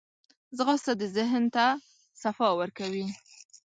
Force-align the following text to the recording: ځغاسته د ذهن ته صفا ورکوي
ځغاسته 0.57 0.91
د 0.97 1.03
ذهن 1.15 1.43
ته 1.55 1.65
صفا 2.21 2.49
ورکوي 2.59 3.05